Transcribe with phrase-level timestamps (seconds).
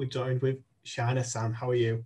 [0.00, 1.52] we're joined with Shiner Sam.
[1.52, 2.02] How are you?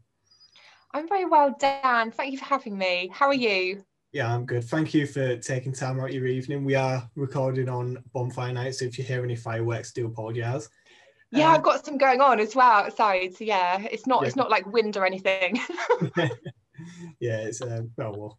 [0.93, 2.11] I'm very well, Dan.
[2.11, 3.09] Thank you for having me.
[3.13, 3.85] How are you?
[4.13, 4.65] Yeah, I'm good.
[4.65, 6.65] Thank you for taking time out your evening.
[6.65, 10.69] We are recording on bonfire night, so if you hear any fireworks, do apologise.
[11.31, 13.37] Yeah, um, I've got some going on as well outside.
[13.37, 14.27] So yeah, it's not yeah.
[14.27, 15.61] it's not like wind or anything.
[17.21, 18.39] yeah, it's uh, well, well,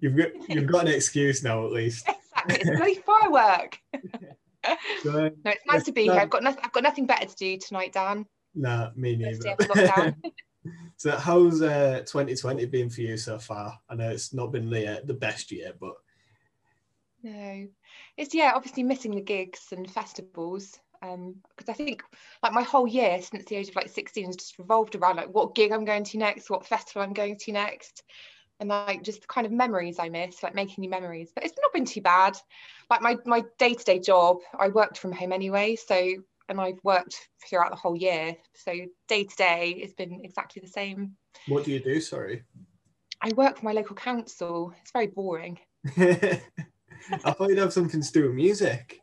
[0.00, 2.06] you've got you've got an excuse now at least.
[2.06, 3.78] Exactly, it's bloody firework.
[5.02, 6.12] so, no, it's nice to be here.
[6.12, 6.60] I've got nothing.
[6.62, 8.26] I've got nothing better to do tonight, Dan.
[8.54, 9.56] Nah, me neither.
[10.96, 13.78] so, how's uh, 2020 been for you so far?
[13.88, 15.94] I know it's not been the uh, the best year, but
[17.22, 17.66] no,
[18.16, 20.78] it's yeah, obviously missing the gigs and festivals.
[21.02, 22.02] Um, because I think
[22.42, 25.32] like my whole year since the age of like 16 has just revolved around like
[25.34, 28.02] what gig I'm going to next, what festival I'm going to next
[28.60, 31.32] and like just the kind of memories I miss, like making new memories.
[31.34, 32.36] But it's not been too bad.
[32.90, 36.12] Like my my day to day job, I worked from home anyway, so
[36.50, 37.16] and I've worked
[37.48, 38.36] throughout the whole year.
[38.54, 38.72] So
[39.08, 41.16] day to day, it's been exactly the same.
[41.46, 42.00] What do you do?
[42.00, 42.42] Sorry.
[43.22, 44.74] I work for my local council.
[44.82, 45.58] It's very boring.
[45.96, 46.40] I
[47.24, 48.98] thought you'd have something to do with music.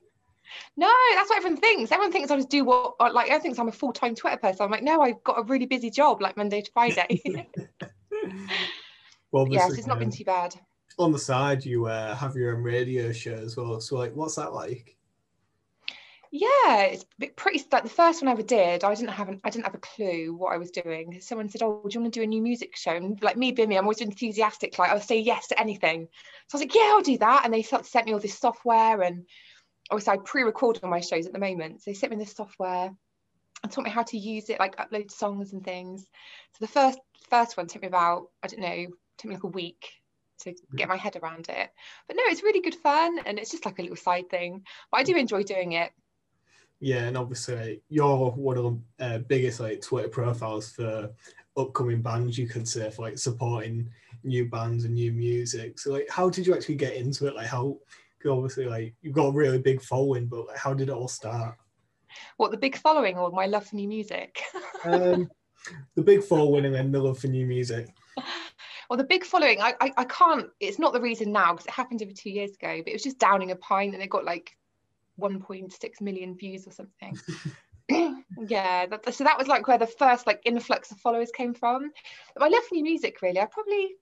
[0.75, 1.92] No, that's what everyone thinks.
[1.92, 4.64] Everyone thinks I just do what, like, everyone thinks I'm a full time Twitter person.
[4.64, 7.22] I'm like, no, I've got a really busy job, like Monday to Friday.
[9.31, 10.56] well, yes, it's not been too bad.
[11.00, 13.80] On the side, you uh, have your own radio show as well.
[13.80, 14.97] So, like, what's that like?
[16.31, 18.83] Yeah, it's pretty like the first one I ever did.
[18.83, 21.22] I didn't have an, I didn't have a clue what I was doing.
[21.22, 23.52] Someone said, "Oh, do you want to do a new music show?" And like me
[23.52, 24.78] being me, I'm always enthusiastic.
[24.78, 26.08] Like I'll say yes to anything.
[26.47, 29.02] So I was like, "Yeah, I'll do that." And they sent me all this software,
[29.02, 29.25] and
[29.89, 31.81] obviously I pre-record all my shows at the moment.
[31.81, 32.91] So they sent me this software
[33.64, 36.02] and taught me how to use it, like upload songs and things.
[36.53, 39.47] So the first first one took me about I don't know took me like a
[39.47, 39.89] week
[40.39, 41.69] to get my head around it.
[42.08, 44.64] But no, it's really good fun and it's just like a little side thing.
[44.91, 45.91] But I do enjoy doing it.
[46.80, 51.10] Yeah, and obviously you're one of the uh, biggest like Twitter profiles for
[51.58, 52.38] upcoming bands.
[52.38, 53.90] You could say for like supporting
[54.24, 55.80] new bands and new music.
[55.80, 57.36] So like, how did you actually get into it?
[57.36, 57.78] Like, how?
[58.28, 61.56] Obviously, like you've got a really big following, but like, how did it all start?
[62.36, 64.42] What the big following or my love for new music?
[64.84, 65.30] um,
[65.96, 67.88] the big following and then the love for new music.
[68.90, 71.74] Well, the big following, I, I, I can't, it's not the reason now because it
[71.74, 74.24] happened over two years ago, but it was just Downing a Pint and it got
[74.24, 74.58] like
[75.19, 77.17] 1.6 million views or something.
[78.47, 81.91] yeah, that, so that was like where the first like influx of followers came from.
[82.35, 83.95] But my love for new music, really, I probably,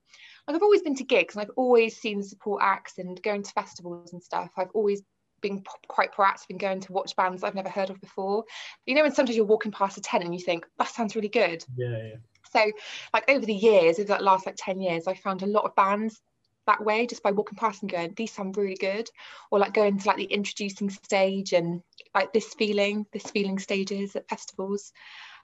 [0.46, 3.52] like I've always been to gigs and I've always seen support acts and going to
[3.52, 4.50] festivals and stuff.
[4.56, 5.02] I've always
[5.40, 8.44] been quite proactive in going to watch bands I've never heard of before.
[8.86, 11.28] You know, when sometimes you're walking past a tent and you think that sounds really
[11.28, 11.64] good.
[11.76, 12.16] Yeah, yeah.
[12.52, 12.72] So,
[13.12, 15.74] like over the years, over that last like 10 years, I found a lot of
[15.74, 16.20] bands
[16.66, 19.08] that way just by walking past and going, these sound really good.
[19.50, 21.82] Or like going to like the introducing stage and
[22.14, 24.92] like this feeling, this feeling stages at festivals.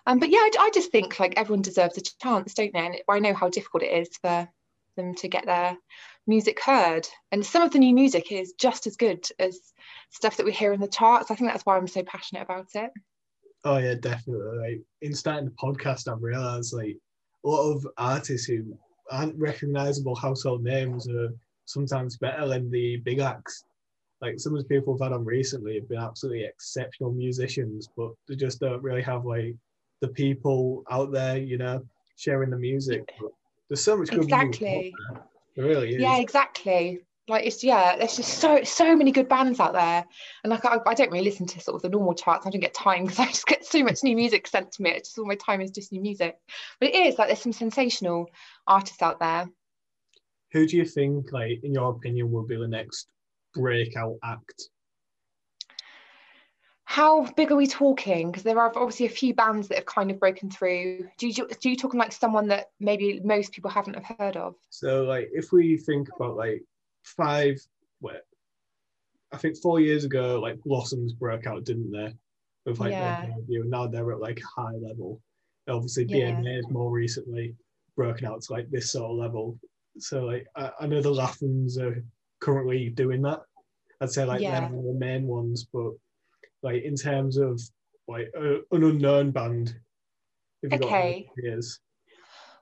[0.07, 2.87] Um, but yeah, I, I just think like everyone deserves a chance, don't they?
[2.87, 4.49] And I know how difficult it is for
[4.97, 5.77] them to get their
[6.27, 7.07] music heard.
[7.31, 9.59] And some of the new music is just as good as
[10.11, 11.31] stuff that we hear in the charts.
[11.31, 12.91] I think that's why I'm so passionate about it.
[13.65, 14.59] Oh yeah, definitely.
[14.59, 16.99] Like in starting the podcast, I've realised like
[17.45, 18.77] a lot of artists who
[19.13, 21.33] aren't recognisable household names are
[21.67, 23.65] sometimes better than the big acts.
[24.21, 28.13] Like some of the people I've had on recently have been absolutely exceptional musicians, but
[28.29, 29.55] they just don't really have like
[30.01, 31.85] the people out there, you know,
[32.17, 33.13] sharing the music.
[33.21, 33.31] But
[33.69, 34.95] there's so much good exactly.
[35.57, 36.01] There really is.
[36.01, 40.05] Yeah, exactly like it's yeah there's just so so many good bands out there.
[40.43, 42.47] And like I, I don't really listen to sort of the normal charts.
[42.47, 44.91] I don't get time because I just get so much new music sent to me.
[44.91, 46.37] It's just all my time is just new music.
[46.81, 48.27] But it is like there's some sensational
[48.67, 49.49] artists out there.
[50.53, 53.09] Who do you think like in your opinion will be the next
[53.55, 54.69] breakout act?
[56.85, 58.31] How big are we talking?
[58.31, 61.09] Because there are obviously a few bands that have kind of broken through.
[61.17, 64.57] Do you do you talking like someone that maybe most people haven't have heard of?
[64.69, 66.63] So like if we think about like
[67.03, 67.59] five,
[68.01, 68.25] what,
[69.33, 72.15] I think four years ago, like Blossoms broke out, didn't they?
[72.67, 73.27] With like yeah.
[73.49, 75.21] their now they're at like high level.
[75.69, 76.33] Obviously, yeah.
[76.33, 77.55] DMA's is more recently
[77.97, 79.59] broken out to like this sort of level.
[79.99, 82.05] So like I, I know the Lathums are
[82.41, 83.41] currently doing that.
[84.01, 84.69] I'd say like yeah.
[84.69, 85.93] they're the main ones, but
[86.63, 87.61] like in terms of
[88.09, 89.75] like a, an unknown band.
[90.63, 91.29] if you Okay.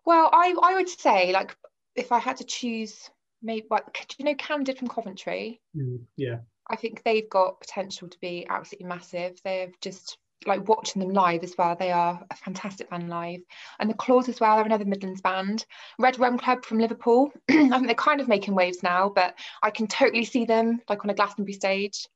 [0.04, 1.56] Well, I I would say like
[1.96, 3.10] if I had to choose
[3.42, 5.60] maybe like do you know Candid from Coventry?
[5.76, 6.38] Mm, yeah.
[6.68, 9.40] I think they've got potential to be absolutely massive.
[9.42, 11.76] They've just like watching them live as well.
[11.76, 13.40] They are a fantastic band live.
[13.78, 15.66] And the Clause as well, they're another Midlands band.
[15.98, 17.32] Red Rum Club from Liverpool.
[17.50, 21.04] I think they're kind of making waves now, but I can totally see them like
[21.04, 22.06] on a Glastonbury stage.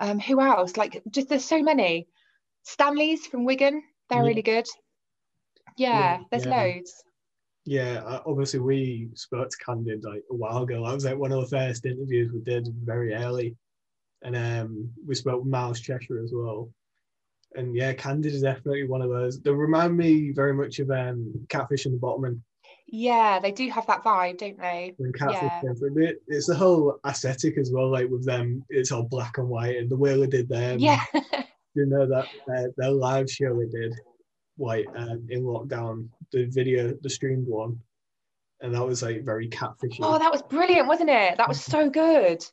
[0.00, 0.76] Um, who else?
[0.76, 2.08] Like just there's so many.
[2.64, 3.82] Stanley's from Wigan.
[4.10, 4.26] They're Yeah.
[4.26, 4.66] really good.
[5.76, 6.60] Yeah, Yeah, there's yeah.
[6.62, 7.04] loads.
[7.66, 10.84] Yeah, uh, obviously we spoke to Candid like a while ago.
[10.84, 13.56] That was like one of the first interviews we did very early,
[14.22, 16.70] and um, we spoke with Miles Cheshire as well.
[17.56, 19.40] And yeah, Candid is definitely one of those.
[19.40, 22.40] They remind me very much of um, Catfish and the Bottlemen.
[22.86, 24.94] Yeah, they do have that vibe, don't they?
[24.96, 25.50] When Catfish
[25.96, 26.12] Yeah.
[26.28, 27.90] It's the whole aesthetic as well.
[27.90, 30.78] Like with them, it's all black and white, and the way they did them.
[30.78, 31.02] yeah.
[31.74, 33.92] you know that uh, their live show they did
[34.58, 37.78] like um, in lockdown the video the streamed one
[38.60, 41.36] and that was like very catfishy oh, that was brilliant, wasn't it?
[41.36, 42.44] That was so good.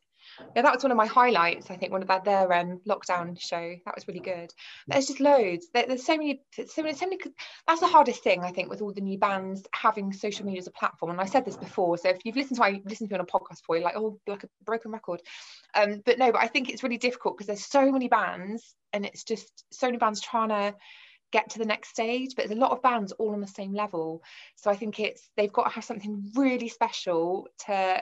[0.56, 1.70] Yeah, that was one of my highlights.
[1.70, 3.76] I think one of that their um, lockdown show.
[3.86, 4.52] That was really good.
[4.88, 5.68] There's just loads.
[5.74, 7.20] There, there's so many, so many, so many.
[7.68, 10.68] That's the hardest thing I think with all the new bands having social media as
[10.68, 11.12] a platform.
[11.12, 11.98] And I said this before.
[11.98, 13.98] So if you've listened to my listened to me on a podcast before, you're like,
[13.98, 15.22] oh, like a broken record.
[15.76, 19.06] Um, but no, but I think it's really difficult because there's so many bands, and
[19.06, 20.76] it's just so many bands trying to
[21.34, 22.36] get to the next stage.
[22.36, 24.24] But there's a lot of bands all on the same level.
[24.56, 28.02] So I think it's they've got to have something really special to,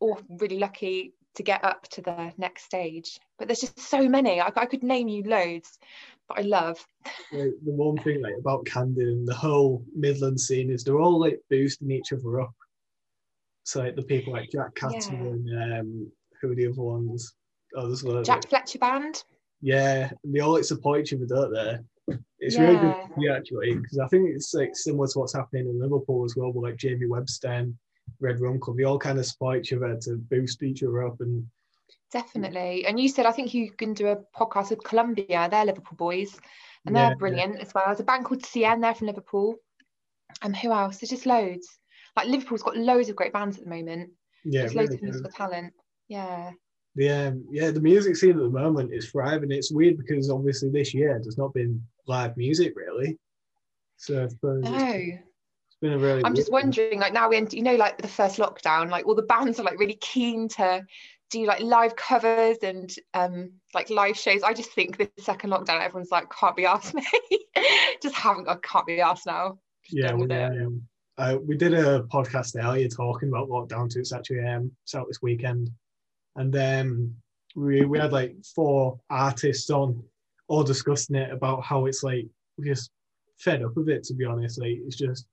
[0.00, 3.20] or really lucky to get up to the next stage.
[3.38, 4.40] But there's just so many.
[4.40, 5.78] I, I could name you loads
[6.28, 6.84] that I love.
[7.32, 11.20] like, the one thing like about Candid and the whole Midland scene is they're all
[11.20, 12.54] like boosting each other up
[13.64, 17.34] so like the people like Jack Catton and um who are the other ones
[17.76, 19.22] oh there's loads, Jack Fletcher Band.
[19.60, 21.78] yeah and they all like support each other don't they
[22.50, 23.06] it's really good Yeah.
[23.06, 26.34] to see actually because I think it's like similar to what's happening in Liverpool as
[26.36, 27.74] well with like Jamie Webster and
[28.20, 31.20] Red Rum Club they all kind of support each other to boost each other up
[31.20, 31.46] and
[32.12, 32.86] Definitely.
[32.86, 35.48] And you said I think you can do a podcast with Columbia.
[35.48, 36.36] They're Liverpool boys,
[36.84, 37.14] and they're yeah.
[37.14, 37.84] brilliant as well.
[37.86, 38.80] There's a band called CN.
[38.80, 39.56] They're from Liverpool.
[40.42, 40.98] And who else?
[40.98, 41.68] There's just loads.
[42.16, 44.10] Like Liverpool's got loads of great bands at the moment.
[44.44, 45.72] yeah There's really loads of musical talent.
[46.08, 46.50] Yeah.
[46.96, 50.70] the um, yeah the music scene at the moment is thriving it's weird because obviously
[50.70, 51.80] this year there's not been
[52.10, 53.16] live music really
[53.96, 54.94] so I suppose it's- No.
[54.96, 56.70] it's been a really I'm just weird one.
[56.70, 59.58] wondering, like now we end, you know, like the first lockdown, like all the bands
[59.60, 60.84] are like really keen to
[61.30, 64.42] do like live covers and um like live shows.
[64.42, 67.04] I just think the second lockdown, everyone's like, can't be asked me.
[68.02, 69.58] just haven't I can't be asked now.
[69.84, 70.82] Just yeah we, um,
[71.18, 75.06] uh, we did a podcast earlier talking about lockdown too it's actually um it's out
[75.08, 75.70] this weekend
[76.36, 77.14] and um
[77.56, 80.02] we, we had like four artists on
[80.50, 82.26] all discussing it about how it's like
[82.58, 82.90] we're just
[83.38, 85.26] fed up with it to be honest like it's just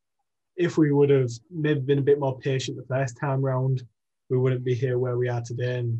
[0.56, 3.84] if we would have maybe been a bit more patient the first time round
[4.30, 6.00] we wouldn't be here where we are today and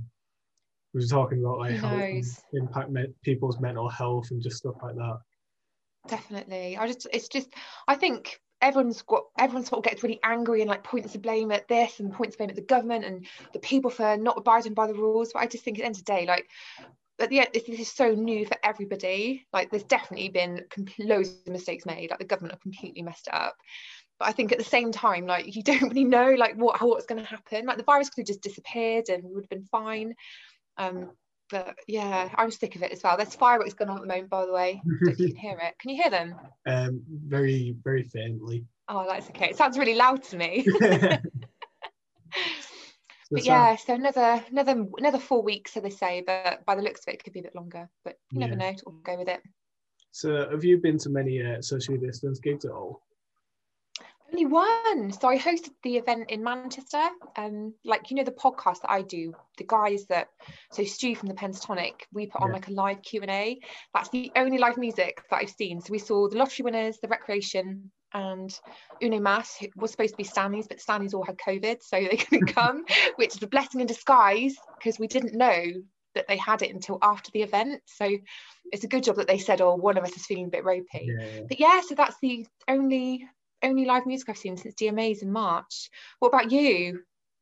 [0.94, 4.76] we were talking about like how it impact me- people's mental health and just stuff
[4.84, 5.18] like that
[6.08, 6.78] Definitely.
[6.78, 7.50] I just it's just
[7.88, 11.52] I think everyone's got everyone sort of gets really angry and like points the blame
[11.52, 14.74] at this and points the blame at the government and the people for not abiding
[14.74, 15.34] by the rules.
[15.34, 16.48] But I just think at the end of the day, like
[17.20, 19.46] at yeah, this, this is so new for everybody.
[19.54, 20.66] Like there's definitely been
[21.00, 22.10] loads of mistakes made.
[22.10, 23.56] Like the government have completely messed up.
[24.20, 26.88] But I think at the same time, like you don't really know like what how
[26.88, 27.66] what's going to happen.
[27.66, 30.14] Like the virus could have just disappeared and we would have been fine.
[30.78, 31.12] Um,
[31.50, 33.16] but yeah, I'm sick of it as well.
[33.16, 34.82] There's fireworks going on at the moment, by the way.
[35.18, 35.80] You can hear it.
[35.80, 36.36] Can you hear them?
[36.66, 39.50] um very very faintly Oh, that's okay.
[39.50, 40.66] It sounds really loud to me.
[43.32, 46.24] But yeah, so another another another four weeks, so they say.
[46.26, 47.90] But by the looks of it, it could be a bit longer.
[48.04, 48.72] But you never Yeah.
[48.72, 48.78] know.
[48.86, 49.42] We'll go with it.
[50.12, 53.02] So, have you been to many uh, social distance gigs at all?
[54.32, 55.12] Only one.
[55.14, 57.10] So I hosted the event in Manchester.
[57.38, 60.28] Um, like you know the podcast that I do, the guys that
[60.72, 62.54] so Stu from the Pentatonic, we put on Yeah.
[62.56, 63.60] like a live Q and A.
[63.94, 65.80] That's the only live music that I've seen.
[65.82, 68.58] So we saw the lottery winners, the recreation, and
[69.02, 72.48] Uno Mas, was supposed to be Stanley's, but Stanley's all had COVID, so they couldn't
[72.56, 72.86] come,
[73.16, 75.64] which is a blessing in disguise because we didn't know
[76.16, 77.82] that they had it until after the event.
[77.86, 78.10] So
[78.72, 80.66] it's a good job that they said, "Oh, one of us is feeling a bit
[80.66, 81.42] ropey." Yeah.
[81.48, 83.28] But yeah, so that's the only
[83.64, 85.90] only live music I've seen since DMA's in March.
[86.20, 87.02] What about you?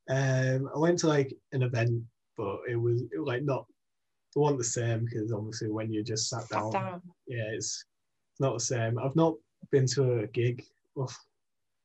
[0.10, 2.03] Um, I went to like an event,
[2.38, 3.65] but it was, it was like not,
[4.36, 7.01] it wasn't the same because obviously when you just sat Sat down, down.
[7.27, 7.84] yeah, it's
[8.39, 8.98] not the same.
[9.00, 9.36] I've not
[9.72, 10.63] been to a gig
[10.95, 11.12] well,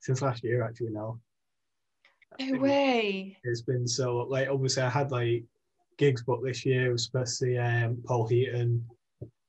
[0.01, 0.91] since last year actually.
[0.91, 1.19] Now
[2.39, 3.39] No way.
[3.45, 5.45] it's been so like obviously I had like
[5.99, 8.85] gigs booked this year, especially um, Paul Heaton,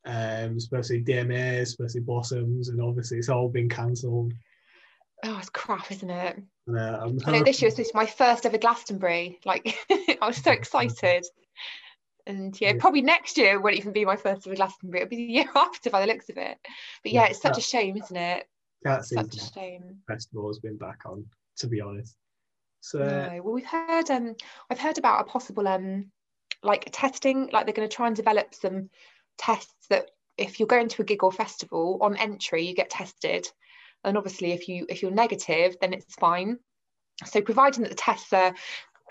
[0.06, 4.34] um, especially DMA, especially Blossoms, and obviously it's all been cancelled.
[5.24, 6.42] Oh, it's crap, isn't it?
[6.68, 9.40] And, uh, I know this year was supposed to my first ever Glastonbury.
[9.46, 11.26] Like I was so excited.
[12.28, 12.80] And yeah, Yeah.
[12.80, 15.02] probably next year won't even be my first ever Glastonbury.
[15.02, 16.58] It'll be the year after by the looks of it.
[17.04, 18.48] But yeah, Yeah, it's such a shame, isn't it?
[18.86, 19.98] Cat Such a shame.
[20.08, 21.26] Festival has been back on,
[21.58, 22.16] to be honest.
[22.82, 23.42] So No.
[23.44, 24.36] Well, we've heard um,
[24.70, 26.12] I've heard about a possible um,
[26.64, 28.90] like testing, like they're going to try and develop some
[29.38, 33.48] tests that if you're going to a gig or festival on entry you get tested
[34.04, 36.58] and obviously if you if you're negative then it's fine
[37.26, 38.54] so providing that the tests are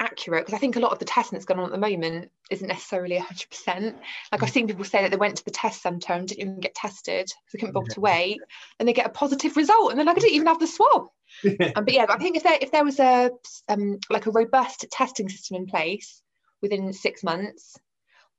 [0.00, 2.30] accurate because I think a lot of the testing that's going on at the moment
[2.50, 3.68] isn't necessarily 100%.
[3.68, 3.94] Like
[4.32, 4.50] I've mm.
[4.50, 7.26] seen people say that they went to the test centre and didn't even get tested
[7.26, 8.38] because they couldn't bother to wait,
[8.78, 11.08] and they get a positive result, and they're like, I didn't even have the swab.
[11.76, 13.30] um, but yeah, I think if there if there was a
[13.68, 16.22] um, like a robust testing system in place
[16.62, 17.76] within six months,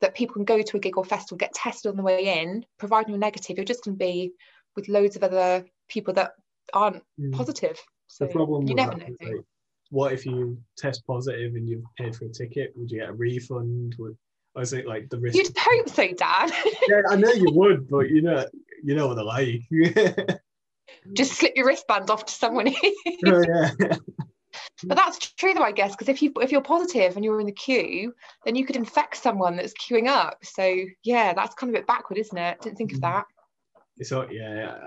[0.01, 2.65] that people can go to a gig or festival, get tested on the way in,
[2.77, 4.31] providing you're negative, you're just going to be
[4.75, 6.31] with loads of other people that
[6.73, 7.31] aren't mm.
[7.33, 7.79] positive.
[8.07, 9.05] So the problem you never know.
[9.91, 12.71] What if you test positive and you've paid for a ticket?
[12.75, 13.95] Would you get a refund?
[13.99, 14.17] Would,
[14.55, 15.37] or is it like the risk?
[15.37, 16.51] You'd hope so, Dad.
[16.87, 18.45] yeah, I know you would, but you know,
[18.83, 19.61] you know what they're like.
[21.13, 22.67] Just slip your wristband off to someone.
[23.25, 23.71] oh, yeah.
[24.83, 27.45] But that's true though, I guess, because if you if you're positive and you're in
[27.45, 28.13] the queue,
[28.45, 30.37] then you could infect someone that's queuing up.
[30.43, 32.61] So yeah, that's kind of a bit backward, isn't it?
[32.61, 33.01] Didn't think of mm.
[33.01, 33.25] that.
[34.03, 34.79] So yeah,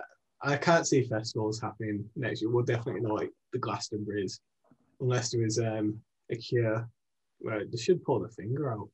[0.42, 2.50] I can't see festivals happening next year.
[2.50, 4.40] We'll definitely know like the Glastonbury's
[5.00, 6.88] unless there is um, a cure.
[7.40, 8.88] Well, they should pull the finger out.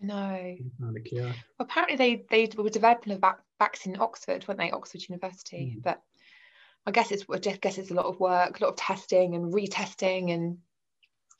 [0.00, 0.56] No.
[0.80, 1.32] Find a cure.
[1.58, 4.70] Apparently, they they were developing a vac- vaccine in Oxford, weren't they?
[4.70, 5.76] Oxford University.
[5.76, 5.82] Mm.
[5.82, 6.02] But
[6.86, 9.52] I guess it's I guess it's a lot of work, a lot of testing and
[9.52, 10.58] retesting and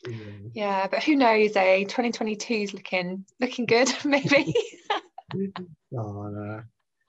[0.07, 0.17] yeah,
[0.55, 1.57] yeah but who knows?
[1.57, 4.55] Eh, 2022 is looking looking good, maybe.
[5.97, 6.63] oh no.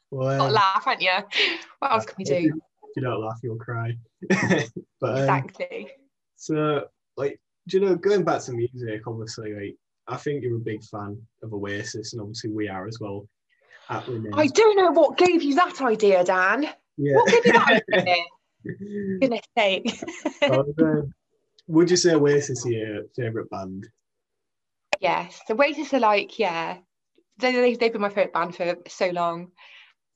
[0.10, 1.12] Well, um, laugh, aren't you?
[1.79, 2.36] What else can we do?
[2.36, 3.98] If you don't laugh, you'll cry.
[4.29, 4.69] but,
[5.01, 5.89] um, exactly.
[6.43, 9.75] So, like, do you know, going back to music, obviously, like,
[10.09, 13.25] I think you're a big fan of Oasis, and obviously we are as well.
[13.89, 16.67] At I don't know what gave you that idea, Dan.
[16.97, 17.15] Yeah.
[17.15, 18.15] What gave you that idea?
[19.21, 20.03] Goodness sake.
[20.51, 21.13] Um,
[21.67, 23.88] would you say Oasis is your favourite band?
[25.00, 26.77] Yes, the Oasis are like, yeah,
[27.38, 29.51] they, they, they've been my favourite band for so long.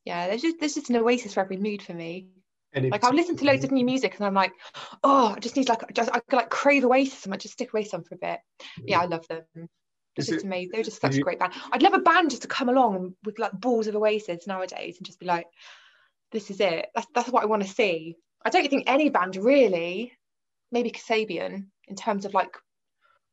[0.03, 2.27] Yeah, there's just there's just an Oasis for every mood for me.
[2.75, 4.51] Like I'll listen to loads of new music and I'm like,
[5.03, 7.73] oh, I just need like just I could like crave Oasis and I just stick
[7.73, 8.39] away some for a bit.
[8.85, 9.43] Yeah, I love them.
[10.15, 10.71] It's just it, amazing.
[10.73, 11.53] They're just such you, a great band.
[11.71, 15.05] I'd love a band just to come along with like balls of Oasis nowadays and
[15.05, 15.47] just be like,
[16.31, 16.87] this is it.
[16.93, 18.15] That's that's what I want to see.
[18.45, 20.13] I don't think any band really,
[20.71, 22.55] maybe Kasabian, in terms of like,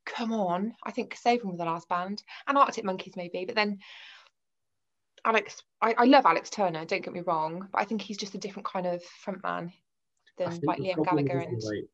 [0.07, 0.75] come on.
[0.85, 3.79] I think Kasabian was the last band, and Arctic Monkeys maybe, but then
[5.25, 8.35] Alex, I, I love Alex Turner, don't get me wrong, but I think he's just
[8.35, 9.73] a different kind of frontman
[10.39, 11.85] than like Liam Gallagher and like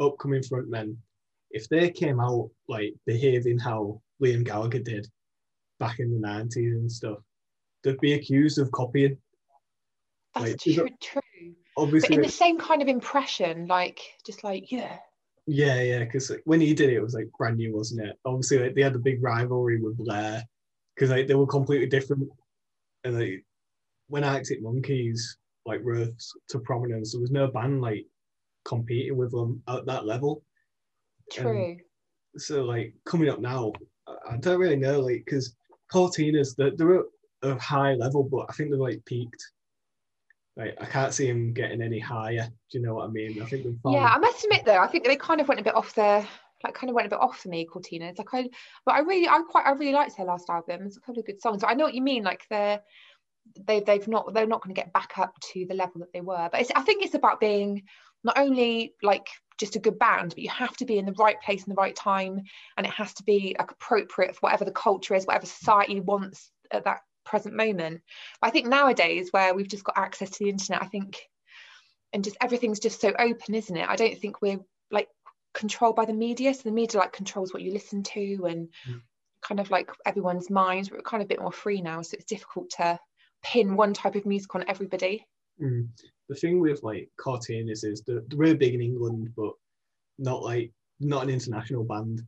[0.00, 0.96] upcoming frontmen.
[1.50, 5.06] If they came out like behaving how Liam Gallagher did
[5.78, 7.18] back in the nineties and stuff,
[7.84, 9.16] they'd be accused of copying.
[10.34, 11.54] That's like, true, true.
[11.76, 14.98] Obviously, but in the same kind of impression, like just like yeah.
[15.46, 18.16] Yeah, yeah, because like, when he did it, it was like brand new, wasn't it?
[18.24, 20.44] Obviously, like, they had the big rivalry with Blair
[20.94, 22.28] because like they were completely different
[23.04, 23.44] and like
[24.08, 28.06] when Arctic Monkeys like rose to prominence, there was no band like
[28.64, 30.42] competing with them at that level.
[31.32, 31.76] True.
[32.36, 33.72] So like coming up now,
[34.28, 35.54] I don't really know like because
[35.92, 37.04] Courteeners they're, they're at
[37.42, 39.44] a high level, but I think they're like peaked.
[40.56, 42.48] Like I can't see them getting any higher.
[42.70, 43.40] Do you know what I mean?
[43.40, 43.94] I think they're fine.
[43.94, 46.26] Yeah, I must admit though, I think they kind of went a bit off their
[46.64, 48.48] like kind of went a bit off for me, Courteeners it's Like I,
[48.84, 50.82] but I really, I quite, I really liked her last album.
[50.86, 51.62] It's a couple of good songs.
[51.64, 52.22] I know what you mean.
[52.22, 52.80] Like they're,
[53.66, 56.20] they, they've not, they're not going to get back up to the level that they
[56.20, 56.48] were.
[56.50, 57.82] But I think it's about being
[58.22, 61.40] not only like just a good band, but you have to be in the right
[61.42, 62.42] place in the right time,
[62.76, 66.50] and it has to be like appropriate for whatever the culture is, whatever society wants
[66.70, 68.00] at that present moment.
[68.40, 71.16] But I think nowadays, where we've just got access to the internet, I think
[72.12, 74.58] and just everything's just so open isn't it i don't think we're
[74.90, 75.08] like
[75.52, 79.00] controlled by the media so the media like controls what you listen to and mm.
[79.42, 82.24] kind of like everyone's minds we're kind of a bit more free now so it's
[82.24, 82.98] difficult to
[83.42, 85.26] pin one type of music on everybody.
[85.60, 85.88] Mm.
[86.28, 89.52] the thing with like Courteeners is they're, they're big in england but
[90.18, 92.22] not like not an international band.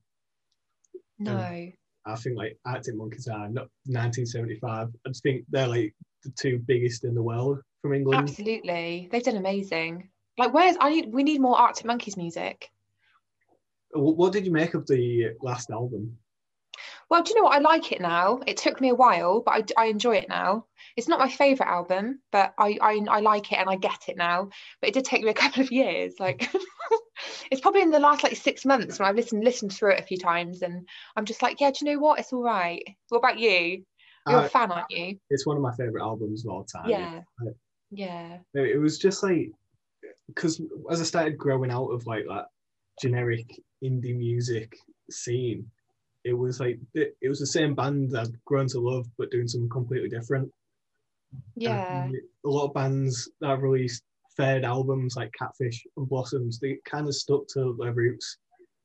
[1.19, 1.37] No.
[1.37, 1.73] Um,
[2.05, 6.59] i think like arctic monkeys are not 1975 i just think they're like the two
[6.59, 8.29] biggest in the world from england.
[8.29, 9.09] Absolutely.
[9.11, 10.09] They've done amazing.
[10.39, 12.71] Like where's i need we need more arctic monkeys music
[13.93, 16.19] what did you make of the last album?
[17.11, 17.57] Well, do you know what?
[17.57, 18.41] I like it now.
[18.47, 20.67] It took me a while, but I, I enjoy it now.
[20.97, 24.17] It's not my favourite album, but I, I, I like it and I get it
[24.17, 24.49] now.
[24.81, 26.15] But it did take me a couple of years.
[26.19, 26.51] Like
[27.51, 30.07] it's probably in the last like six months when I've listened listened through it a
[30.07, 32.19] few times, and I'm just like, yeah, do you know what?
[32.19, 32.83] It's all right.
[33.11, 33.85] What about you?
[34.27, 35.19] You're uh, a fan, aren't you?
[35.31, 36.89] It's one of my favourite albums of all time.
[36.89, 37.21] Yeah.
[37.91, 38.39] yeah.
[38.55, 39.51] It was just like
[40.29, 42.47] because as I started growing out of like that
[43.01, 44.77] generic indie music
[45.11, 45.71] scene,
[46.25, 49.49] it was like it, it was the same band I'd grown to love, but doing
[49.49, 50.51] something completely different.
[51.57, 52.09] Yeah.
[52.45, 54.03] A lot of bands that have released
[54.37, 58.39] third albums like Catfish and Blossoms, they kind of stuck to their roots.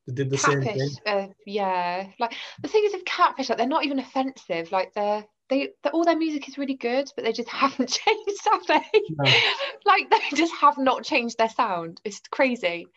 [0.07, 0.89] They did the Catfish, same thing.
[1.05, 2.07] Uh, yeah.
[2.19, 4.71] Like the thing is with Catfish, like they're not even offensive.
[4.71, 8.47] Like they're they, they all their music is really good, but they just haven't changed,
[8.51, 9.01] have they?
[9.11, 9.31] No.
[9.85, 12.01] like they just have not changed their sound.
[12.03, 12.87] It's crazy.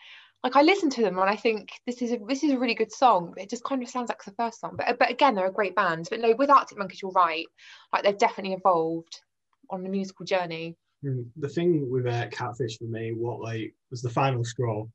[0.43, 2.75] Like I listen to them and I think this is a this is a really
[2.75, 3.35] good song.
[3.37, 4.75] It just kind of sounds like the first song.
[4.77, 6.09] But but again, they're a great band.
[6.11, 7.47] But no, with Arctic Monkeys, you're right.
[7.93, 9.21] Like they've definitely evolved
[9.69, 10.77] on the musical journey.
[11.05, 14.87] Mm, The thing with uh, Catfish for me, what like was the final straw.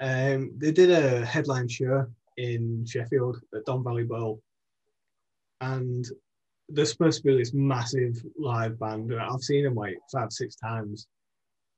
[0.00, 2.06] Um, they did a headline show
[2.36, 4.40] in Sheffield at Don Valley Bowl,
[5.60, 6.06] and
[6.68, 9.12] they're supposed to be this massive live band.
[9.14, 11.06] I've seen them like five, six times,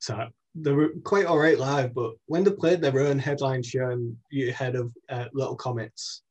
[0.00, 1.94] so they were quite all right live.
[1.94, 6.22] But when they played their own headline show, and you heard of uh, Little Comets,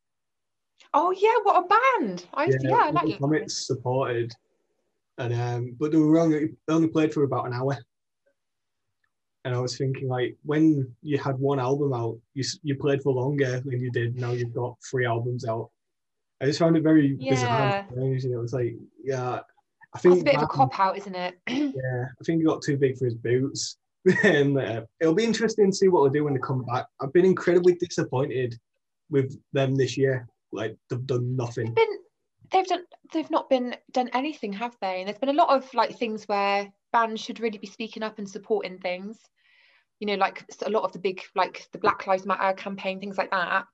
[0.93, 2.25] Oh yeah, what a band!
[2.33, 3.19] I yeah, yeah I like Little it.
[3.19, 4.33] Comets supported,
[5.17, 7.77] and um, but they were only only played for about an hour.
[9.45, 13.13] And I was thinking, like, when you had one album out, you you played for
[13.13, 14.15] longer than you did.
[14.15, 15.69] Now you've got three albums out.
[16.41, 17.47] I just found it very bizarre.
[17.47, 17.79] Yeah.
[17.79, 19.41] and strange, and It was like, yeah, I
[19.93, 21.39] That's think a bit of a cop out, isn't it?
[21.47, 23.77] yeah, I think he got too big for his boots.
[24.23, 26.85] and uh, it'll be interesting to see what they do when they come back.
[27.01, 28.57] I've been incredibly disappointed
[29.09, 30.27] with them this year.
[30.51, 31.73] Like they've done nothing.
[31.73, 31.99] been
[32.51, 35.71] they've done they've not been done anything have they and there's been a lot of
[35.73, 39.19] like things where bands should really be speaking up and supporting things
[39.99, 43.17] you know like a lot of the big like the black lives matter campaign things
[43.17, 43.65] like that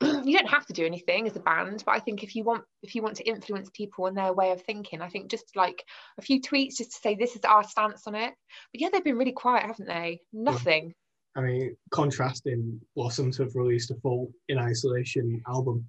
[0.24, 2.64] you don't have to do anything as a band but i think if you want
[2.82, 5.84] if you want to influence people and their way of thinking i think just like
[6.18, 8.34] a few tweets just to say this is our stance on it
[8.72, 10.94] but yeah they've been really quiet haven't they nothing
[11.36, 15.88] I mean, contrasting Blossoms have released a full in isolation album.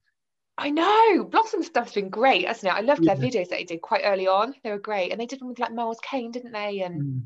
[0.57, 2.75] I know Blossom stuff's been great, hasn't it?
[2.75, 3.21] I loved their Yeah.
[3.21, 4.55] videos that they did quite early on.
[4.63, 6.81] They were great, and they did them with like Miles Kane, didn't they?
[6.81, 7.21] And mm.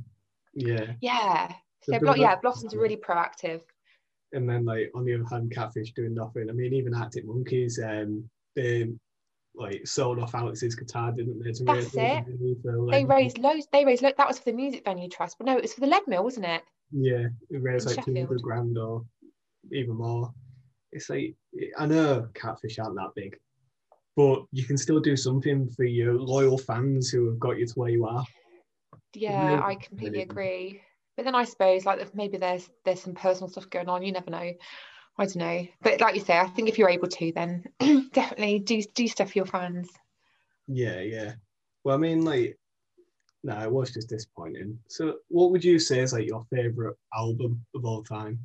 [0.53, 0.93] Yeah.
[0.99, 2.35] yeah, so Blo- yeah.
[2.35, 3.61] Blossom's really proactive.
[4.31, 6.49] And then like on the other hand, Catfish doing nothing.
[6.49, 8.89] I mean, even Arctic Monkeys, um, they
[9.55, 11.51] like sold off Alex's guitar, didn't they?
[11.51, 12.23] To That's raise it.
[12.61, 13.67] for They raised loads.
[13.71, 15.81] They raised lo- that was for the music venue trust, but no, it was for
[15.81, 16.61] the Leadmill, wasn't it?
[16.91, 19.03] Yeah, it raised in like two hundred grand or
[19.71, 20.33] even more.
[20.91, 21.35] It's like
[21.77, 23.37] I know Catfish aren't that big,
[24.15, 27.73] but you can still do something for your loyal fans who have got you to
[27.73, 28.25] where you are.
[29.13, 30.81] Yeah, I completely agree.
[31.19, 34.03] But then I suppose like maybe there's there's some personal stuff going on.
[34.03, 34.37] You never know.
[34.37, 34.55] I
[35.17, 35.67] don't know.
[35.81, 37.65] But like you say, I think if you're able to, then
[38.13, 39.89] definitely do do stuff for your fans.
[40.69, 41.33] Yeah, yeah.
[41.83, 42.57] Well, I mean, like,
[43.43, 44.79] no, it was just disappointing.
[44.87, 48.39] So, what would you say is like your favorite album of all time?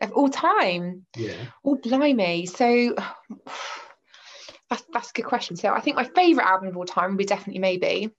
[0.00, 2.46] Of all time, Yeah, Oh, blimey.
[2.46, 2.94] So
[4.70, 5.56] that's, that's a good question.
[5.56, 8.12] So I think my favourite album of all time would be definitely Maybe.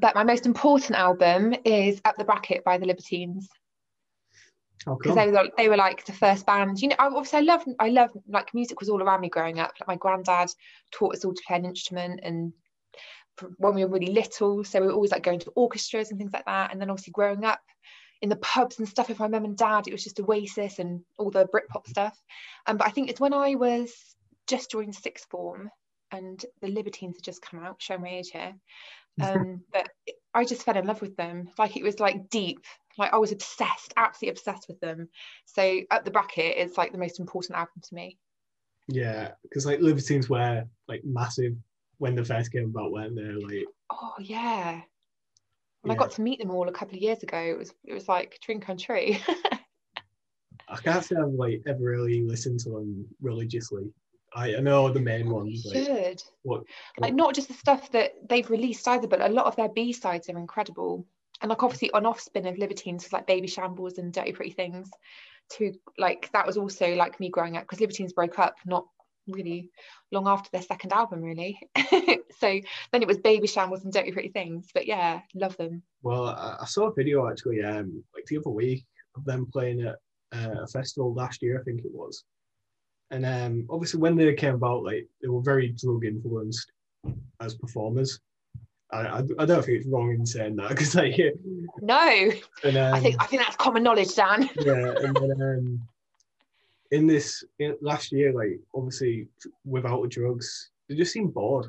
[0.00, 3.48] But my most important album is Up the Bracket by the Libertines.
[4.84, 5.26] how Because come?
[5.26, 6.80] they were they were like the first band.
[6.80, 9.60] You know, I- obviously I love I love like music was all around me growing
[9.60, 9.72] up.
[9.80, 10.50] Like my granddad
[10.90, 12.52] taught us all to play an instrument and
[13.58, 14.64] when we were really little.
[14.64, 16.72] So we were always like going to orchestras and things like that.
[16.72, 17.60] And then obviously growing up
[18.22, 21.02] in the pubs and stuff with my mum and dad, it was just Oasis and
[21.18, 22.18] all the Britpop stuff.
[22.66, 23.92] Um, but I think it's when I was
[24.46, 25.70] just joined sixth form
[26.10, 28.54] and the Libertines had just come out, show my age here.
[29.22, 29.88] Um, but
[30.34, 31.48] I just fell in love with them.
[31.58, 32.64] Like it was like deep.
[32.98, 35.08] Like I was obsessed, absolutely obsessed with them.
[35.46, 38.18] So at the bracket it's like the most important album to me.
[38.88, 41.54] Yeah, because like Libertines were like massive
[41.98, 43.22] when they first came about, weren't they?
[43.22, 44.80] Like, Oh yeah.
[45.82, 47.38] And I got to meet them all a couple of years ago.
[47.38, 49.14] It was it was like dream come true.
[50.68, 53.92] I can't say I've like ever really listened to them religiously.
[54.34, 55.64] I, know the main ones.
[55.64, 56.22] Like, should.
[56.42, 56.64] what,
[56.98, 59.92] like not just the stuff that they've released either, but a lot of their B
[59.92, 61.06] sides are incredible.
[61.40, 64.90] And like obviously on off spin of Libertines, like Babyshambles and Dirty Pretty Things,
[65.52, 68.86] to like that was also like me growing up because Libertines broke up not
[69.28, 69.70] really
[70.12, 71.58] long after their second album, really.
[72.38, 72.60] so
[72.92, 74.68] then it was Babyshambles and Dirty Pretty Things.
[74.74, 75.82] But yeah, love them.
[76.02, 78.84] Well, I, I saw a video actually, um, like the other week
[79.16, 79.96] of them playing at
[80.34, 82.24] uh, a festival last year, I think it was.
[83.10, 86.70] And um, obviously, when they came about, like they were very drug influenced
[87.40, 88.20] as performers.
[88.90, 91.30] I, I, I don't think it's wrong in saying that because like, yeah,
[91.80, 92.30] No,
[92.62, 94.48] and, um, I think I think that's common knowledge, Dan.
[94.60, 95.88] yeah, and then um,
[96.90, 99.28] in this in, last year, like obviously
[99.64, 101.66] without the drugs, they just seemed bored.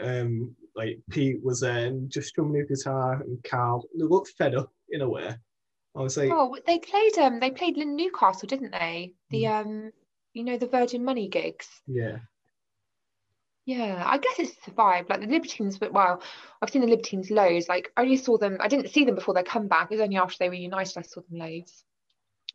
[0.00, 4.54] Um, like Pete was there and just strumming his guitar, and Carl they looked fed
[4.54, 5.34] up in a way.
[5.94, 9.14] I was like, Oh, they played um they played in Newcastle, didn't they?
[9.30, 9.92] The um
[10.32, 11.68] you know the Virgin Money gigs.
[11.86, 12.18] yeah,
[13.66, 15.10] Yeah, I guess it's survived.
[15.10, 16.22] Like the Libertines, but well,
[16.60, 17.68] I've seen the Libertines loads.
[17.68, 19.88] Like I only saw them, I didn't see them before their comeback.
[19.90, 21.84] It was only after they were united I saw them loads.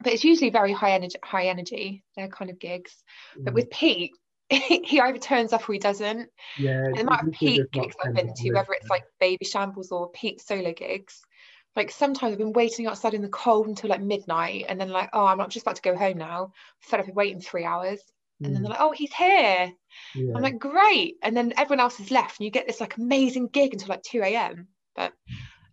[0.04, 2.04] But it's usually very high energy, high energy.
[2.15, 3.04] They're kind of gigs.
[3.38, 3.45] Mm.
[3.45, 4.12] But with Pete,
[4.50, 6.30] he either turns up or he doesn't.
[6.58, 6.84] Yeah.
[6.84, 10.41] And the amount of Pete gigs I've been to, whether it's like Babyshambles or Pete
[10.41, 11.21] solo gigs,
[11.77, 15.09] like sometimes I've been waiting outside in the cold until like midnight, and then like,
[15.13, 16.51] oh, I'm just about to go home now.
[16.81, 18.01] Fed up with waiting three hours
[18.43, 18.75] and then they're mm.
[18.75, 19.71] like, oh, he's here.
[20.13, 20.33] Yeah.
[20.35, 21.15] I'm like, great.
[21.23, 24.03] And then everyone else has left, and you get this like amazing gig until like
[24.03, 24.67] 2 a.m.
[24.95, 25.13] But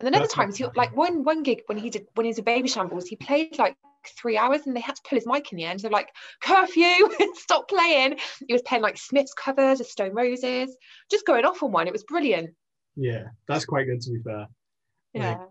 [0.00, 2.38] and then other times, he like one one gig when he did when he was
[2.38, 3.76] a Babyshambles he played like
[4.20, 5.80] three hours and they had to pull his mic in the end.
[5.80, 6.10] They're like,
[6.42, 8.18] curfew, stop playing.
[8.46, 10.76] He was playing like Smith's covers of Stone Roses,
[11.10, 11.86] just going off on one.
[11.86, 12.50] It was brilliant.
[12.96, 14.46] Yeah, that's quite good to be fair.
[15.12, 15.30] Yeah.
[15.30, 15.48] Like,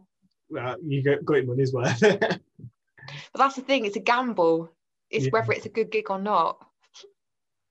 [0.60, 2.00] uh, you got, got your money's worth.
[2.00, 2.40] but
[3.36, 4.72] that's the thing, it's a gamble.
[5.10, 5.32] It's yeah.
[5.32, 6.66] whether it's a good gig or not.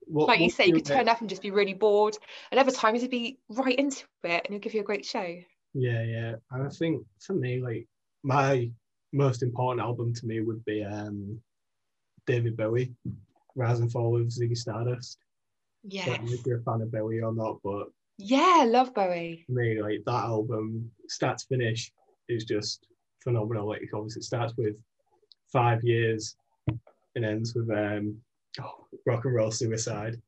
[0.06, 2.16] What, like you say, you could turn up and just be really bored,
[2.50, 5.36] and other times you'd be right into it, and it'll give you a great show.
[5.74, 6.34] Yeah, yeah.
[6.50, 7.86] And I think for me, like
[8.22, 8.70] my
[9.12, 11.40] most important album to me would be um,
[12.26, 12.92] David Bowie,
[13.54, 15.18] Rise and Fall of Ziggy Stardust.
[15.84, 16.18] Yeah.
[16.22, 19.44] If you're a fan of Bowie or not, but yeah, love Bowie.
[19.48, 21.92] Me, like that album, start to finish,
[22.34, 22.86] is just
[23.22, 23.68] phenomenal.
[23.68, 24.76] Like obviously, it starts with
[25.52, 26.36] five years
[27.14, 28.16] and ends with um,
[28.60, 30.20] oh, rock and roll suicide.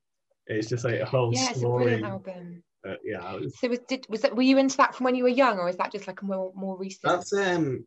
[0.46, 2.62] It's just like a whole yeah, it's a brilliant album.
[2.86, 3.34] Uh, yeah.
[3.34, 5.58] Was, so was did was that were you into that from when you were young,
[5.58, 7.04] or is that just like a more more recent?
[7.04, 7.86] That's um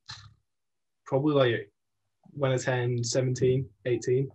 [1.06, 1.71] probably like
[2.32, 4.30] when I turned 17, 18.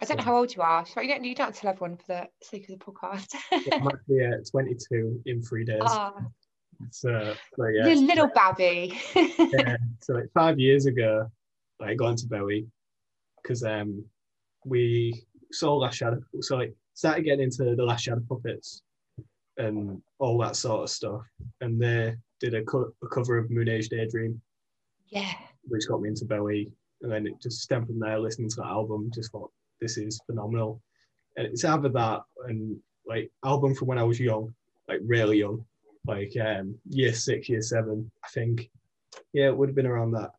[0.00, 0.86] I don't know how old you are.
[0.86, 3.34] So you don't you don't tell everyone for the sake of the podcast.
[3.52, 5.82] I'm actually uh, 22 in three days.
[5.82, 6.14] Ah.
[6.90, 7.84] So, so yeah.
[7.84, 8.98] Little, little babby.
[9.14, 9.76] yeah.
[10.00, 11.30] So like five years ago,
[11.80, 12.66] I got into Bowie
[13.42, 14.04] because um
[14.64, 18.82] we saw Last Shadow, so like started getting into the Last Shadow puppets
[19.56, 21.22] and all that sort of stuff.
[21.60, 24.40] And they did a, co- a cover of Moon Age Daydream.
[25.08, 25.32] Yeah.
[25.64, 26.70] Which got me into Bowie.
[27.02, 30.20] And then it just stemmed from there, listening to that album, just thought, this is
[30.26, 30.80] phenomenal.
[31.36, 34.54] And it's either that and like album from when I was young,
[34.88, 35.64] like really young,
[36.06, 38.70] like um, year six, year seven, I think.
[39.32, 40.32] Yeah, it would have been around that.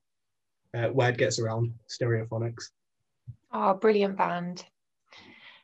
[0.73, 2.69] Uh, Word Gets Around, Stereophonics.
[3.51, 4.65] Oh, brilliant band.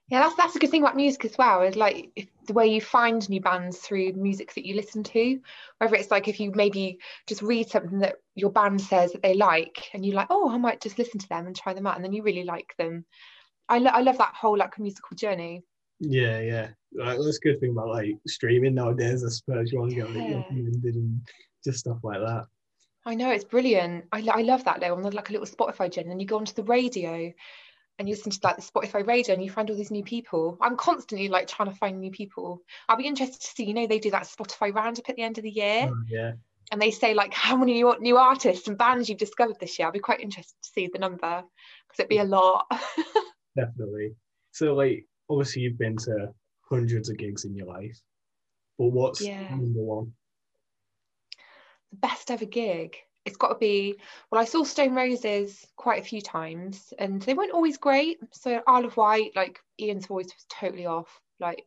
[0.10, 1.62] Yeah, that's that's a good thing about music as well.
[1.64, 5.40] Is like if, the way you find new bands through music that you listen to.
[5.80, 9.34] Whether it's like if you maybe just read something that your band says that they
[9.34, 11.96] like, and you're like, oh, I might just listen to them and try them out,
[11.96, 13.06] and then you really like them.
[13.70, 15.64] I, lo- I love that whole like musical journey.
[16.00, 19.24] Yeah, yeah, like, that's a good thing about like streaming nowadays.
[19.24, 21.22] I suppose you want to get recommended and
[21.64, 22.46] just stuff like that.
[23.06, 24.06] I know it's brilliant.
[24.12, 24.94] I, I love that though.
[24.94, 27.34] On like a little Spotify gen, and you go onto the radio,
[28.00, 30.58] and you listen to like the Spotify radio and you find all these new people.
[30.62, 32.62] I'm constantly like trying to find new people.
[32.88, 35.38] I'll be interested to see, you know, they do that Spotify roundup at the end
[35.38, 35.90] of the year.
[35.92, 36.34] Oh, yeah.
[36.72, 39.88] And they say like how many new, new artists and bands you've discovered this year.
[39.88, 41.44] I'll be quite interested to see the number
[41.88, 42.70] because it'd be a lot.
[43.56, 44.16] Definitely.
[44.52, 46.30] So like obviously you've been to
[46.70, 48.00] hundreds of gigs in your life.
[48.78, 49.50] But what's yeah.
[49.50, 50.13] number one?
[51.92, 53.96] The best ever gig it's got to be
[54.32, 58.62] well i saw stone roses quite a few times and they weren't always great so
[58.66, 61.58] isle of wight like ian's voice was totally off like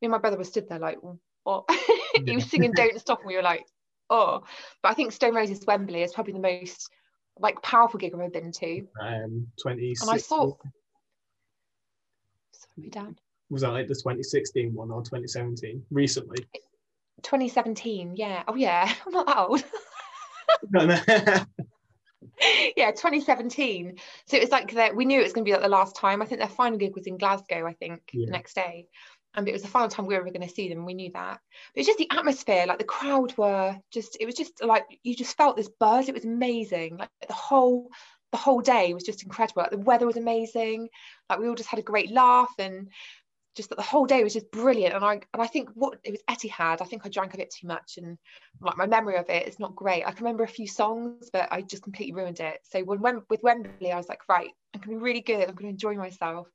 [0.00, 0.98] me and my brother were stood there like
[1.44, 1.64] what
[2.24, 3.64] he was singing don't stop and we were like
[4.08, 4.42] oh
[4.82, 6.88] but i think stone roses wembley is probably the most
[7.38, 10.52] like powerful gig i've ever been to um 20 and i saw
[12.74, 13.16] sorry dan
[13.52, 16.42] was that like the 2016 one or 2017 recently.
[17.22, 18.42] 2017 yeah.
[18.48, 18.92] Oh yeah.
[19.06, 19.64] I'm not that old.
[22.76, 25.62] Yeah 2017 so it was like that we knew it was going to be like
[25.62, 26.22] the last time.
[26.22, 28.26] I think their final gig was in glasgow i think yeah.
[28.26, 28.86] the next day.
[29.34, 31.10] And it was the final time we were ever going to see them we knew
[31.12, 31.40] that.
[31.74, 35.14] But it's just the atmosphere like the crowd were just it was just like you
[35.14, 36.08] just felt this buzz.
[36.08, 36.96] It was amazing.
[36.96, 37.90] Like the whole
[38.32, 39.62] the whole day was just incredible.
[39.62, 40.88] Like the weather was amazing.
[41.28, 42.88] Like we all just had a great laugh and
[43.54, 44.94] just that the whole day was just brilliant.
[44.94, 47.52] And I and I think what it was Etihad I think I drank a bit
[47.52, 48.16] too much and
[48.62, 50.04] like my memory of it is not great.
[50.06, 52.60] I can remember a few songs but I just completely ruined it.
[52.62, 55.48] So when, when with Wembley I was like right I'm gonna be really good.
[55.48, 56.48] I'm gonna enjoy myself.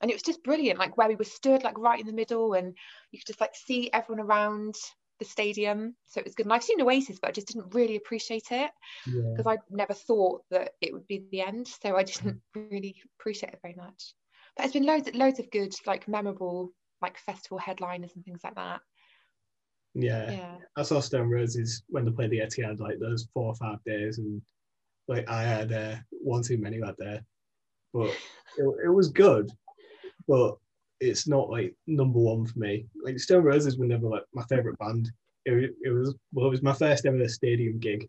[0.00, 2.54] And it was just brilliant like where we were stood like right in the middle
[2.54, 2.76] and
[3.12, 4.74] you could just like see everyone around
[5.18, 6.46] the stadium so it was good.
[6.46, 8.70] And I've seen Oasis but I just didn't really appreciate it
[9.04, 9.52] because yeah.
[9.52, 13.60] I never thought that it would be the end so I didn't really appreciate it
[13.62, 14.14] very much.
[14.56, 18.54] But there's been loads loads of good like memorable like festival headliners and things like
[18.54, 18.80] that.
[19.94, 20.56] Yeah, yeah.
[20.76, 24.18] I saw Stone Roses when they played the Etihad like those four or five days
[24.18, 24.40] and
[25.08, 27.20] like I had uh, one too many that day.
[27.92, 28.08] But
[28.56, 29.50] it, it was good.
[30.26, 30.56] But
[31.02, 32.86] it's not like number one for me.
[33.02, 35.10] Like Stone Roses were never like my favorite band.
[35.44, 38.08] It, it was well, it was my first ever stadium gig,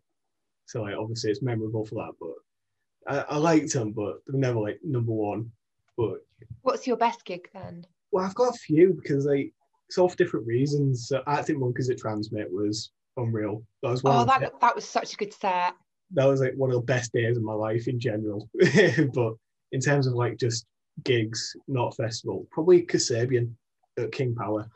[0.67, 2.13] so like obviously it's memorable for that.
[2.19, 5.51] But I, I liked them, but they were never like number one.
[5.97, 6.19] But
[6.61, 7.87] what's your best gig then?
[8.11, 9.51] Well, I've got a few because like
[9.89, 11.07] it's all for different reasons.
[11.07, 13.63] So Arctic Monkeys at TRNSMT was unreal.
[13.81, 14.15] That was one.
[14.15, 15.73] Oh, that the, that was such a good set.
[16.11, 18.47] That was like one of the best days of my life in general.
[19.15, 19.33] but
[19.71, 20.67] in terms of like just
[21.03, 23.51] gigs, not festival, probably Kasabian
[23.97, 24.67] at King Power.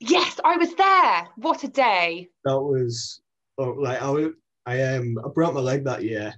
[0.00, 1.28] Yes, I was there.
[1.36, 2.28] What a day!
[2.44, 3.20] That was
[3.58, 4.28] oh, like I,
[4.66, 6.32] I um I broke my leg that year,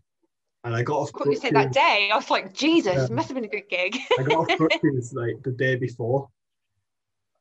[0.65, 1.11] and I got off.
[1.13, 2.11] What you said that day.
[2.13, 3.99] I was like, Jesus, um, must have been a good gig.
[4.19, 6.29] I got off crutches like the day before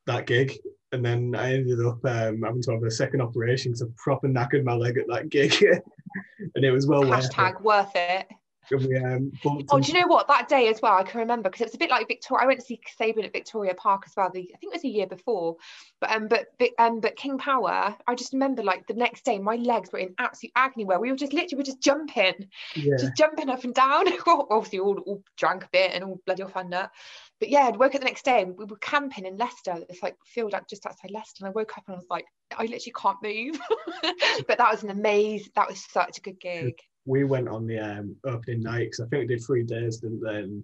[0.07, 0.57] that gig,
[0.91, 4.27] and then I ended up um, having to have a second operation because I proper
[4.27, 5.53] knackered my leg at that gig,
[6.55, 7.95] and it was well Hashtag worth it.
[7.95, 8.27] Worth it.
[8.71, 10.27] We, um, oh, do you know what?
[10.27, 12.43] That day as well, I can remember because it was a bit like Victoria.
[12.43, 14.29] I went to see Kasabian at Victoria Park as well.
[14.31, 15.57] The, I think it was a year before,
[15.99, 17.95] but um, but um, but King Power.
[18.07, 20.85] I just remember like the next day, my legs were in absolute agony.
[20.85, 22.95] Where we were just literally we were just jumping, yeah.
[22.97, 24.05] just jumping up and down.
[24.27, 26.91] Obviously, all, all drank a bit and all bloody off on that.
[27.39, 29.77] But yeah, I'd woke up the next day and we were camping in Leicester.
[29.89, 31.45] It's like field out just outside Leicester.
[31.45, 32.25] And I woke up and I was like,
[32.57, 33.59] I literally can't move.
[34.47, 35.51] but that was an amazing.
[35.55, 36.75] That was such a good gig
[37.09, 40.21] we went on the um, opening night because I think we did three days, didn't
[40.21, 40.35] they?
[40.35, 40.63] And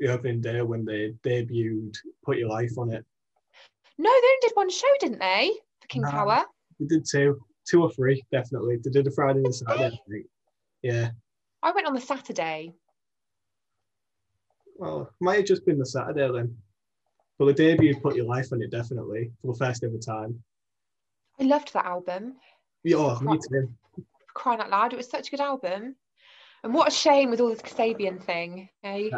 [0.00, 1.94] the opening day when they debuted
[2.24, 3.04] Put Your Life on it.
[3.98, 5.52] No, they only did one show, didn't they?
[5.82, 6.44] For King Power.
[6.80, 8.78] They did two, two or three, definitely.
[8.82, 10.00] They did a Friday and the Saturday.
[10.82, 11.12] Yeah.
[11.62, 12.74] I went on the Saturday.
[14.76, 16.54] Well, might have just been the Saturday then.
[17.38, 20.42] But the debut put your life on it definitely for the first ever time.
[21.40, 22.34] I loved that album.
[22.82, 23.74] Yeah, oh, me too
[24.34, 24.92] crying out loud.
[24.92, 25.96] It was such a good album.
[26.62, 29.10] And what a shame with all this Kasabian thing, eh?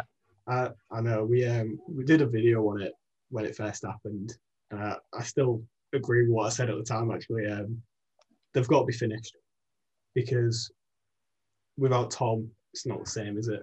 [0.47, 1.25] I, I know.
[1.25, 2.93] We um we did a video on it
[3.29, 4.37] when it first happened.
[4.71, 7.11] Uh, I still agree with what I said at the time.
[7.11, 7.81] Actually, um,
[8.53, 9.35] they've got to be finished
[10.13, 10.71] because
[11.77, 13.61] without Tom, it's not the same, is it?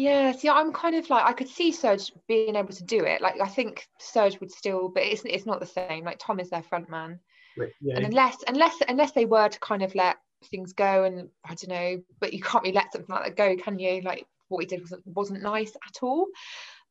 [0.00, 3.20] Yeah, see, I'm kind of like I could see Serge being able to do it.
[3.20, 6.04] Like I think Serge would still, but it's it's not the same.
[6.04, 7.20] Like Tom is their front man
[7.80, 7.96] yeah.
[7.96, 10.16] and unless unless unless they were to kind of let
[10.50, 13.62] things go and I don't know but you can't really let something like that go
[13.62, 16.26] can you like what he did wasn't wasn't nice at all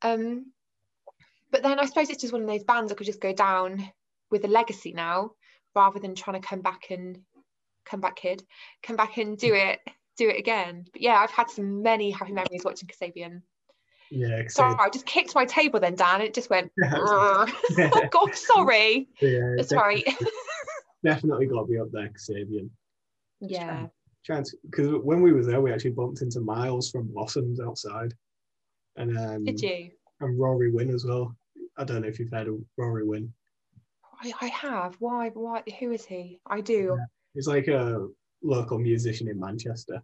[0.03, 0.51] um
[1.51, 3.89] but then I suppose it's just one of those bands that could just go down
[4.29, 5.31] with a legacy now
[5.75, 7.19] rather than trying to come back and
[7.85, 8.43] come back kid
[8.83, 9.79] come back and do it
[10.19, 13.41] do it again but yeah I've had some many happy memories watching Kasabian
[14.12, 14.47] yeah.
[14.47, 16.21] Sorry, I just kicked my table then, Dan.
[16.21, 16.71] It just went.
[16.84, 19.08] oh God, sorry.
[19.21, 20.03] Yeah, That's right.
[21.03, 22.69] definitely got to be up there, Kasabian.
[23.39, 23.88] Yeah.
[24.23, 28.13] Chance because when we were there, we actually bumped into Miles from Blossoms outside,
[28.97, 29.91] and um, did you?
[30.19, 31.36] And Rory Wynn as well.
[31.77, 33.32] I don't know if you've heard of Rory Wynn.
[34.21, 34.95] I, I have.
[34.99, 35.29] Why?
[35.29, 35.63] Why?
[35.79, 36.39] Who is he?
[36.45, 36.97] I do.
[36.97, 37.05] Yeah.
[37.34, 38.08] He's like a
[38.41, 40.02] local musician in Manchester.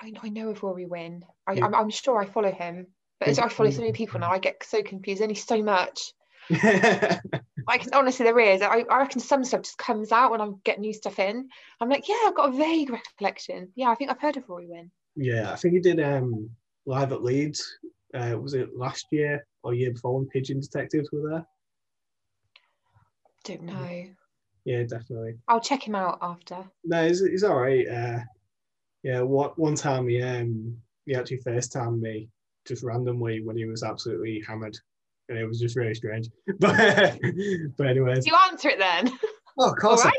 [0.00, 1.24] I, I know of Rory Wynn.
[1.46, 2.86] I, am I'm sure I follow him,
[3.18, 5.22] but as I follow so many people now, I get so confused.
[5.22, 6.12] Only so much.
[6.50, 8.62] I can honestly there is.
[8.62, 11.48] I, I reckon some stuff just comes out when I'm getting new stuff in.
[11.80, 13.70] I'm like, yeah, I've got a vague recollection.
[13.74, 14.90] Yeah, I think I've heard of Rory Wynn.
[15.16, 16.48] Yeah, I think he did um
[16.86, 17.78] live at Leeds.
[18.14, 21.46] Uh, was it last year or year before when Pigeon Detectives were there?
[23.44, 24.06] Don't know.
[24.64, 25.38] Yeah, definitely.
[25.48, 26.64] I'll check him out after.
[26.84, 27.86] No, he's, he's all right.
[27.88, 28.18] Uh,
[29.02, 32.28] yeah, what one time he um he actually FaceTimed me
[32.66, 34.76] just randomly when he was absolutely hammered
[35.28, 36.28] and it was just really strange.
[36.58, 37.18] But
[37.76, 38.26] but anyways.
[38.26, 39.10] You answer it then.
[39.58, 40.04] Oh, of course.
[40.04, 40.12] All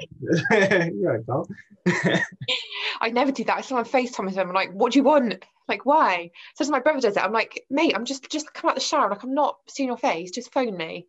[0.52, 0.92] right.
[0.94, 2.24] You're right.
[3.02, 3.58] I never do that.
[3.58, 4.50] I saw FaceTime him.
[4.50, 5.46] I'm like, what do you want?
[5.68, 6.32] Like, why?
[6.56, 7.24] So my brother does it.
[7.24, 9.10] I'm like, mate, I'm just just come out the shower.
[9.10, 10.32] Like, I'm not seeing your face.
[10.32, 11.08] Just phone me.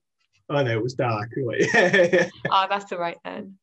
[0.50, 1.30] I know it was dark.
[1.38, 1.52] oh,
[2.68, 3.56] that's all right then.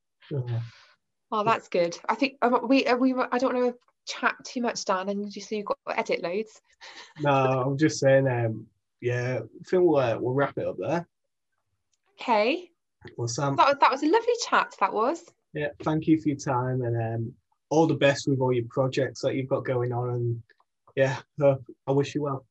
[1.31, 1.97] Oh, that's good.
[2.07, 5.35] I think um, we uh, we I don't want to chat too much, Dan, and
[5.35, 6.61] you see you've got to edit loads.
[7.21, 8.27] no, I'm just saying.
[8.27, 8.67] Um,
[9.01, 11.05] yeah, I think we'll uh, we'll wrap it up there.
[12.19, 12.71] Okay.
[13.17, 14.73] Well, Sam, that was that was a lovely chat.
[14.79, 15.23] That was.
[15.53, 17.33] Yeah, thank you for your time and um,
[17.69, 20.09] all the best with all your projects that you've got going on.
[20.09, 20.43] And
[20.95, 22.45] yeah, uh, I wish you well.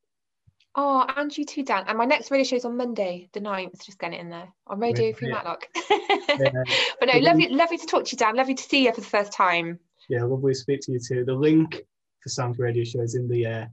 [0.79, 1.85] Oh, and you too, Dan.
[1.87, 3.83] And my next radio show is on Monday, the 9th.
[3.83, 5.33] Just getting it in there on Radio Free yeah.
[5.33, 5.67] Matlock.
[5.89, 6.63] yeah.
[6.99, 8.35] But no, lovely, lovely to talk to you, Dan.
[8.35, 9.79] Lovely to see you for the first time.
[10.07, 11.25] Yeah, lovely to speak to you too.
[11.25, 11.81] The link
[12.21, 13.65] for Sam's radio show is in the uh,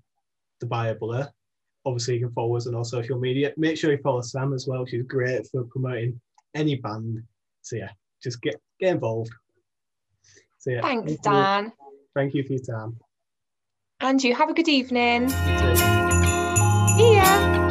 [0.61, 1.27] the bio below
[1.85, 3.53] obviously you can follow us on all social media.
[3.57, 4.87] Make sure you follow Sam as well.
[4.87, 6.21] She's great for promoting
[6.55, 7.23] any band.
[7.63, 7.91] So yeah,
[8.23, 9.31] just get get involved.
[10.59, 10.83] So yeah.
[10.83, 11.65] Thanks, thank Dan.
[11.65, 11.73] You.
[12.15, 12.97] Thank you for your time.
[14.01, 15.31] And you have a good evening.
[17.05, 17.64] See ya.